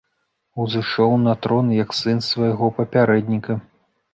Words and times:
Узышоў 0.63 1.13
на 1.27 1.35
трон 1.47 1.69
як 1.83 1.93
сын 1.99 2.25
свайго 2.29 2.71
папярэдніка. 2.79 3.61